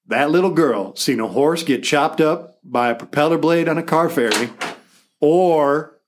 that 0.07 0.31
little 0.31 0.53
girl 0.53 0.95
seen 0.97 1.19
a 1.21 1.27
horse 1.29 1.63
get 1.63 1.83
chopped 1.83 2.21
up 2.21 2.59
by 2.63 2.91
a 2.91 2.95
propeller 2.95 3.37
blade 3.39 3.69
on 3.69 3.77
a 3.79 3.83
car 3.83 4.09
ferry 4.09 4.51
or 5.21 5.99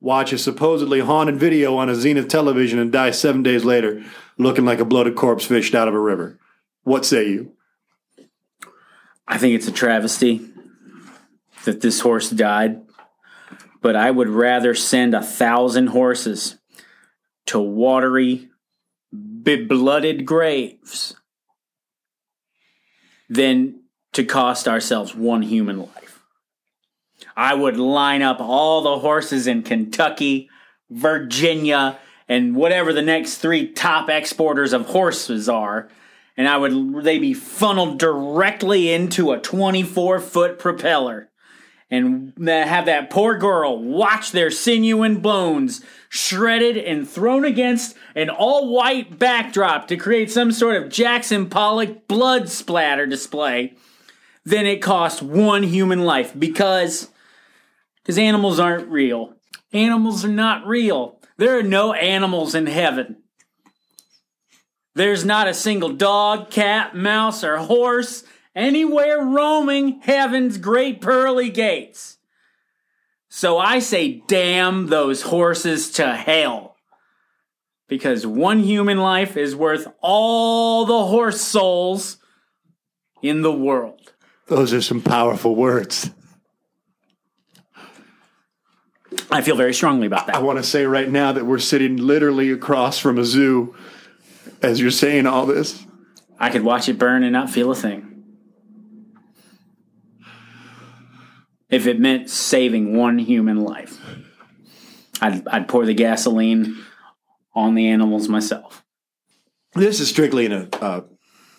watch 0.00 0.32
a 0.32 0.38
supposedly 0.38 1.00
haunted 1.00 1.36
video 1.36 1.76
on 1.76 1.88
a 1.88 1.94
Zenith 1.94 2.28
television 2.28 2.78
and 2.78 2.92
die 2.92 3.10
seven 3.10 3.42
days 3.42 3.64
later 3.64 4.04
looking 4.36 4.64
like 4.64 4.78
a 4.78 4.84
bloated 4.84 5.16
corpse 5.16 5.44
fished 5.44 5.74
out 5.74 5.88
of 5.88 5.94
a 5.94 6.00
river? 6.00 6.38
What 6.84 7.04
say 7.04 7.28
you? 7.28 7.52
I 9.26 9.36
think 9.38 9.54
it's 9.54 9.68
a 9.68 9.72
travesty 9.72 10.48
that 11.64 11.80
this 11.80 12.00
horse 12.00 12.30
died, 12.30 12.80
but 13.82 13.94
I 13.94 14.10
would 14.10 14.28
rather 14.28 14.74
send 14.74 15.14
a 15.14 15.22
thousand 15.22 15.88
horses 15.88 16.56
to 17.46 17.58
watery, 17.58 18.48
blooded 19.12 20.26
graves 20.26 21.14
than 23.28 23.82
to 24.12 24.24
cost 24.24 24.68
ourselves 24.68 25.14
one 25.14 25.42
human 25.42 25.78
life. 25.80 26.07
I 27.36 27.54
would 27.54 27.76
line 27.76 28.22
up 28.22 28.40
all 28.40 28.82
the 28.82 28.98
horses 28.98 29.46
in 29.46 29.62
Kentucky, 29.62 30.48
Virginia, 30.90 31.98
and 32.28 32.54
whatever 32.54 32.92
the 32.92 33.02
next 33.02 33.38
three 33.38 33.68
top 33.72 34.08
exporters 34.08 34.72
of 34.72 34.86
horses 34.86 35.48
are, 35.48 35.88
and 36.36 36.46
I 36.46 36.56
would 36.56 37.04
they 37.04 37.18
be 37.18 37.34
funneled 37.34 37.98
directly 37.98 38.92
into 38.92 39.32
a 39.32 39.38
24 39.38 40.20
foot 40.20 40.58
propeller, 40.58 41.30
and 41.90 42.32
have 42.38 42.86
that 42.86 43.10
poor 43.10 43.36
girl 43.38 43.82
watch 43.82 44.30
their 44.32 44.50
sinew 44.50 45.02
and 45.02 45.22
bones 45.22 45.82
shredded 46.10 46.76
and 46.76 47.08
thrown 47.08 47.44
against 47.44 47.96
an 48.14 48.30
all 48.30 48.72
white 48.72 49.18
backdrop 49.18 49.88
to 49.88 49.96
create 49.96 50.30
some 50.30 50.52
sort 50.52 50.76
of 50.76 50.90
Jackson 50.90 51.48
Pollock 51.48 52.06
blood 52.06 52.48
splatter 52.48 53.06
display. 53.06 53.74
Then 54.48 54.64
it 54.64 54.80
costs 54.80 55.20
one 55.20 55.62
human 55.62 56.06
life 56.06 56.32
because 56.38 57.10
because 58.02 58.16
animals 58.16 58.58
aren't 58.58 58.88
real. 58.88 59.34
Animals 59.74 60.24
are 60.24 60.28
not 60.28 60.66
real. 60.66 61.20
There 61.36 61.58
are 61.58 61.62
no 61.62 61.92
animals 61.92 62.54
in 62.54 62.66
heaven. 62.66 63.16
There's 64.94 65.22
not 65.22 65.48
a 65.48 65.52
single 65.52 65.90
dog, 65.90 66.50
cat, 66.50 66.96
mouse, 66.96 67.44
or 67.44 67.58
horse 67.58 68.24
anywhere 68.54 69.20
roaming 69.20 70.00
heaven's 70.00 70.56
great 70.56 71.02
pearly 71.02 71.50
gates. 71.50 72.16
So 73.28 73.58
I 73.58 73.80
say, 73.80 74.22
damn 74.28 74.86
those 74.86 75.20
horses 75.20 75.90
to 75.92 76.14
hell. 76.14 76.76
Because 77.86 78.26
one 78.26 78.60
human 78.60 78.96
life 78.96 79.36
is 79.36 79.54
worth 79.54 79.86
all 80.00 80.86
the 80.86 81.04
horse 81.04 81.42
souls 81.42 82.16
in 83.20 83.42
the 83.42 83.52
world. 83.52 84.07
Those 84.48 84.72
are 84.72 84.80
some 84.80 85.02
powerful 85.02 85.54
words. 85.54 86.10
I 89.30 89.42
feel 89.42 89.56
very 89.56 89.74
strongly 89.74 90.06
about 90.06 90.26
that. 90.26 90.36
I 90.36 90.40
want 90.40 90.58
to 90.58 90.62
say 90.62 90.86
right 90.86 91.08
now 91.08 91.32
that 91.32 91.44
we're 91.44 91.58
sitting 91.58 91.98
literally 91.98 92.50
across 92.50 92.98
from 92.98 93.18
a 93.18 93.24
zoo 93.24 93.76
as 94.62 94.80
you're 94.80 94.90
saying 94.90 95.26
all 95.26 95.44
this. 95.44 95.84
I 96.40 96.50
could 96.50 96.62
watch 96.62 96.88
it 96.88 96.98
burn 96.98 97.22
and 97.22 97.32
not 97.32 97.50
feel 97.50 97.70
a 97.70 97.74
thing. 97.74 98.24
If 101.68 101.86
it 101.86 102.00
meant 102.00 102.30
saving 102.30 102.96
one 102.96 103.18
human 103.18 103.60
life, 103.60 104.00
I'd, 105.20 105.46
I'd 105.48 105.68
pour 105.68 105.84
the 105.84 105.94
gasoline 105.94 106.78
on 107.54 107.74
the 107.74 107.88
animals 107.88 108.28
myself. 108.28 108.82
This 109.74 110.00
is 110.00 110.08
strictly 110.08 110.46
in 110.46 110.52
a, 110.52 110.68
uh, 110.80 111.00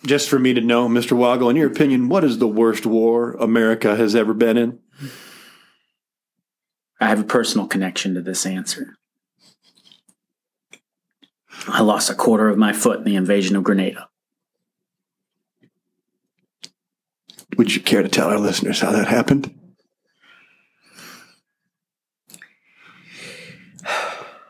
just 0.04 0.28
for 0.28 0.38
me 0.38 0.54
to 0.54 0.60
know, 0.60 0.88
Mr. 0.88 1.16
Woggle, 1.16 1.50
in 1.50 1.56
your 1.56 1.70
opinion, 1.70 2.08
what 2.08 2.24
is 2.24 2.38
the 2.38 2.48
worst 2.48 2.86
war 2.86 3.32
America 3.32 3.96
has 3.96 4.14
ever 4.14 4.34
been 4.34 4.56
in? 4.56 4.78
I 7.00 7.08
have 7.08 7.20
a 7.20 7.24
personal 7.24 7.66
connection 7.66 8.14
to 8.14 8.20
this 8.20 8.44
answer. 8.44 8.96
I 11.66 11.82
lost 11.82 12.10
a 12.10 12.14
quarter 12.14 12.48
of 12.48 12.58
my 12.58 12.72
foot 12.72 12.98
in 12.98 13.04
the 13.04 13.16
invasion 13.16 13.56
of 13.56 13.62
Grenada. 13.62 14.08
Would 17.56 17.74
you 17.74 17.82
care 17.82 18.02
to 18.02 18.08
tell 18.08 18.28
our 18.30 18.38
listeners 18.38 18.80
how 18.80 18.92
that 18.92 19.08
happened? 19.08 19.54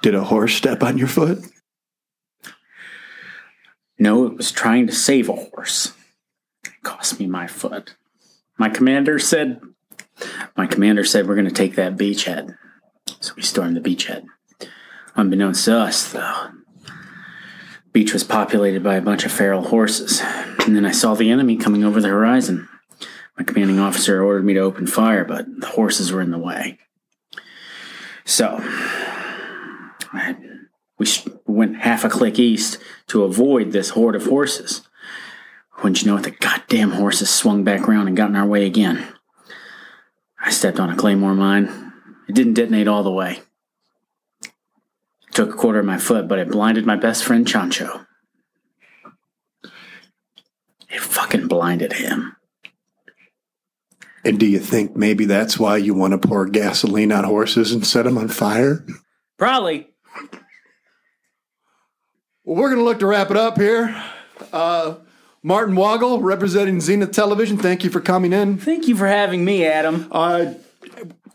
Did 0.02 0.14
a 0.14 0.24
horse 0.24 0.54
step 0.54 0.82
on 0.82 0.96
your 0.96 1.08
foot? 1.08 1.38
No, 4.00 4.24
it 4.24 4.34
was 4.34 4.50
trying 4.50 4.86
to 4.86 4.94
save 4.94 5.28
a 5.28 5.34
horse. 5.34 5.92
It 6.64 6.72
cost 6.82 7.20
me 7.20 7.26
my 7.26 7.46
foot. 7.46 7.96
My 8.58 8.70
commander 8.70 9.18
said, 9.18 9.60
my 10.56 10.66
commander 10.66 11.04
said 11.04 11.28
we're 11.28 11.34
going 11.34 11.46
to 11.46 11.52
take 11.52 11.76
that 11.76 11.98
beachhead. 11.98 12.56
So 13.20 13.34
we 13.36 13.42
stormed 13.42 13.76
the 13.76 13.80
beachhead. 13.80 14.24
Unbeknownst 15.16 15.66
to 15.66 15.76
us, 15.76 16.10
though, 16.12 16.48
beach 17.92 18.14
was 18.14 18.24
populated 18.24 18.82
by 18.82 18.94
a 18.94 19.02
bunch 19.02 19.26
of 19.26 19.32
feral 19.32 19.68
horses. 19.68 20.22
And 20.64 20.74
then 20.74 20.86
I 20.86 20.92
saw 20.92 21.14
the 21.14 21.30
enemy 21.30 21.58
coming 21.58 21.84
over 21.84 22.00
the 22.00 22.08
horizon. 22.08 22.70
My 23.36 23.44
commanding 23.44 23.78
officer 23.78 24.22
ordered 24.22 24.46
me 24.46 24.54
to 24.54 24.60
open 24.60 24.86
fire, 24.86 25.26
but 25.26 25.44
the 25.60 25.66
horses 25.66 26.10
were 26.10 26.22
in 26.22 26.30
the 26.30 26.38
way. 26.38 26.78
So, 28.24 28.56
I, 30.12 30.36
went 31.60 31.76
half 31.76 32.04
a 32.04 32.08
click 32.08 32.38
east 32.38 32.78
to 33.06 33.22
avoid 33.22 33.70
this 33.70 33.90
horde 33.90 34.16
of 34.16 34.24
horses. 34.24 34.80
Wouldn't 35.76 36.00
you 36.00 36.10
know 36.10 36.16
it, 36.16 36.22
the 36.22 36.30
goddamn 36.30 36.92
horses 36.92 37.28
swung 37.28 37.64
back 37.64 37.86
around 37.86 38.08
and 38.08 38.16
got 38.16 38.30
in 38.30 38.36
our 38.36 38.46
way 38.46 38.64
again. 38.64 39.06
I 40.40 40.52
stepped 40.52 40.80
on 40.80 40.88
a 40.88 40.96
claymore 40.96 41.34
mine. 41.34 41.92
It 42.30 42.34
didn't 42.34 42.54
detonate 42.54 42.88
all 42.88 43.02
the 43.02 43.10
way. 43.10 43.40
Took 45.34 45.50
a 45.50 45.56
quarter 45.58 45.80
of 45.80 45.84
my 45.84 45.98
foot, 45.98 46.28
but 46.28 46.38
it 46.38 46.50
blinded 46.50 46.86
my 46.86 46.96
best 46.96 47.24
friend 47.24 47.46
Chancho. 47.46 48.06
It 50.88 51.00
fucking 51.00 51.46
blinded 51.46 51.92
him. 51.92 52.36
And 54.24 54.40
do 54.40 54.46
you 54.46 54.60
think 54.60 54.96
maybe 54.96 55.26
that's 55.26 55.58
why 55.58 55.76
you 55.76 55.92
want 55.92 56.12
to 56.12 56.26
pour 56.26 56.46
gasoline 56.46 57.12
on 57.12 57.24
horses 57.24 57.70
and 57.72 57.86
set 57.86 58.06
them 58.06 58.16
on 58.16 58.28
fire? 58.28 58.82
Probably. 59.36 59.89
Well, 62.44 62.56
we're 62.56 62.68
going 62.68 62.78
to 62.78 62.84
look 62.84 63.00
to 63.00 63.06
wrap 63.06 63.30
it 63.30 63.36
up 63.36 63.58
here. 63.58 64.02
Uh, 64.52 64.94
Martin 65.42 65.74
Woggle, 65.76 66.22
representing 66.22 66.80
Zenith 66.80 67.12
Television, 67.12 67.58
thank 67.58 67.84
you 67.84 67.90
for 67.90 68.00
coming 68.00 68.32
in. 68.32 68.56
Thank 68.56 68.88
you 68.88 68.96
for 68.96 69.06
having 69.06 69.44
me, 69.44 69.66
Adam. 69.66 70.08
Uh, 70.10 70.54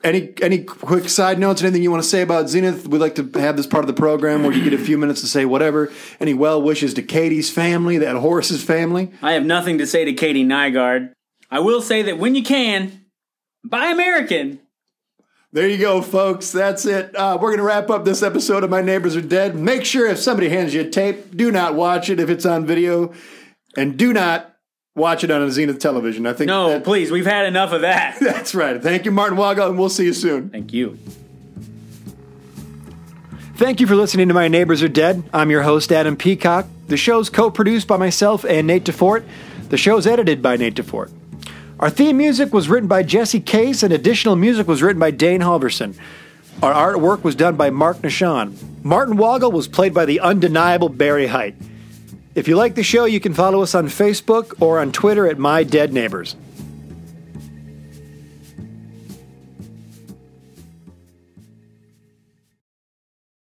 any 0.03 0.33
any 0.41 0.63
quick 0.63 1.09
side 1.09 1.39
notes? 1.39 1.61
Anything 1.61 1.81
you 1.81 1.89
want 1.89 2.03
to 2.03 2.09
say 2.09 2.21
about 2.21 2.49
Zenith? 2.49 2.87
We'd 2.87 2.99
like 2.99 3.15
to 3.15 3.29
have 3.39 3.57
this 3.57 3.65
part 3.65 3.83
of 3.83 3.87
the 3.87 3.99
program 3.99 4.43
where 4.43 4.51
you 4.51 4.63
get 4.63 4.73
a 4.73 4.83
few 4.83 4.97
minutes 4.97 5.21
to 5.21 5.27
say 5.27 5.45
whatever. 5.45 5.91
Any 6.19 6.33
well 6.33 6.61
wishes 6.61 6.93
to 6.95 7.01
Katie's 7.01 7.49
family, 7.49 7.97
that 7.99 8.15
horse's 8.15 8.63
family? 8.63 9.11
I 9.21 9.33
have 9.33 9.45
nothing 9.45 9.79
to 9.79 9.87
say 9.87 10.05
to 10.05 10.13
Katie 10.13 10.45
Nygaard. 10.45 11.13
I 11.49 11.59
will 11.59 11.81
say 11.81 12.03
that 12.03 12.17
when 12.19 12.35
you 12.35 12.43
can, 12.43 13.05
buy 13.63 13.87
American. 13.87 14.59
There 15.55 15.69
you 15.69 15.77
go, 15.77 16.01
folks. 16.01 16.51
That's 16.51 16.85
it. 16.85 17.15
Uh, 17.15 17.37
we're 17.41 17.47
going 17.51 17.59
to 17.59 17.63
wrap 17.63 17.89
up 17.89 18.03
this 18.03 18.21
episode 18.21 18.65
of 18.65 18.69
My 18.69 18.81
Neighbors 18.81 19.15
Are 19.15 19.21
Dead. 19.21 19.55
Make 19.55 19.85
sure 19.85 20.05
if 20.05 20.17
somebody 20.19 20.49
hands 20.49 20.73
you 20.73 20.81
a 20.81 20.89
tape, 20.89 21.33
do 21.33 21.49
not 21.49 21.75
watch 21.75 22.09
it 22.09 22.19
if 22.19 22.29
it's 22.29 22.45
on 22.45 22.65
video, 22.65 23.13
and 23.77 23.95
do 23.95 24.11
not 24.11 24.53
watch 24.97 25.23
it 25.23 25.31
on 25.31 25.41
a 25.41 25.49
Zenith 25.49 25.79
television. 25.79 26.27
I 26.27 26.33
think 26.33 26.49
No, 26.49 26.71
that- 26.71 26.83
please, 26.83 27.09
we've 27.09 27.25
had 27.25 27.45
enough 27.45 27.71
of 27.71 27.83
that. 27.83 28.17
that's 28.19 28.53
right. 28.53 28.83
Thank 28.83 29.05
you, 29.05 29.11
Martin 29.11 29.37
Woggle, 29.37 29.69
and 29.69 29.79
we'll 29.79 29.87
see 29.87 30.03
you 30.03 30.11
soon. 30.13 30.49
Thank 30.49 30.73
you. 30.73 30.99
Thank 33.55 33.79
you 33.79 33.87
for 33.87 33.95
listening 33.95 34.27
to 34.27 34.33
My 34.33 34.49
Neighbors 34.49 34.83
Are 34.83 34.89
Dead. 34.89 35.23
I'm 35.33 35.49
your 35.51 35.61
host, 35.61 35.93
Adam 35.93 36.17
Peacock. 36.17 36.65
The 36.89 36.97
show's 36.97 37.29
co 37.29 37.49
produced 37.49 37.87
by 37.87 37.95
myself 37.95 38.43
and 38.43 38.67
Nate 38.67 38.83
DeFort. 38.83 39.23
The 39.69 39.77
show's 39.77 40.05
edited 40.05 40.41
by 40.41 40.57
Nate 40.57 40.75
DeFort. 40.75 41.13
Our 41.77 41.89
theme 41.89 42.15
music 42.15 42.53
was 42.53 42.69
written 42.69 42.88
by 42.88 43.03
Jesse 43.03 43.41
Case, 43.41 43.83
and 43.83 43.91
additional 43.91 44.38
music 44.38 44.65
was 44.65 44.81
written 44.81 44.99
by 44.99 45.11
Dane 45.11 45.41
Halverson. 45.41 45.95
Our 46.63 46.73
artwork 46.73 47.23
was 47.23 47.35
done 47.35 47.57
by 47.57 47.69
Mark 47.69 47.97
Nishan. 47.97 48.55
Martin 48.81 49.17
Woggle 49.17 49.51
was 49.51 49.67
played 49.67 49.93
by 49.93 50.05
the 50.05 50.21
undeniable 50.21 50.88
Barry 50.88 51.27
Height. 51.27 51.55
If 52.33 52.47
you 52.47 52.55
like 52.55 52.75
the 52.75 52.83
show, 52.83 53.03
you 53.03 53.19
can 53.19 53.33
follow 53.33 53.61
us 53.61 53.75
on 53.75 53.88
Facebook 53.88 54.61
or 54.61 54.79
on 54.79 54.93
Twitter 54.93 55.27
at 55.27 55.38
My 55.38 55.65
Dead 55.65 55.91
Neighbors. 55.91 56.38